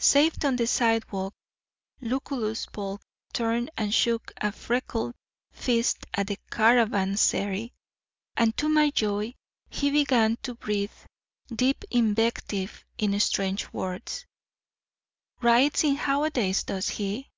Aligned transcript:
Safe 0.00 0.34
on 0.44 0.56
the 0.56 0.66
sidewalk, 0.66 1.34
Lucullus 2.00 2.66
Polk 2.66 3.00
turned 3.32 3.70
and 3.76 3.94
shook 3.94 4.32
a 4.38 4.50
freckled 4.50 5.14
fist 5.52 6.04
at 6.12 6.26
the 6.26 6.36
caravansary. 6.50 7.72
And, 8.36 8.56
to 8.56 8.68
my 8.68 8.90
joy, 8.90 9.34
he 9.70 9.92
began 9.92 10.36
to 10.42 10.56
breathe 10.56 10.90
deep 11.46 11.84
invective 11.92 12.84
in 12.98 13.20
strange 13.20 13.72
words: 13.72 14.26
"Rides 15.42 15.84
in 15.84 15.94
howdays, 15.94 16.64
does 16.64 16.88
he?" 16.88 17.30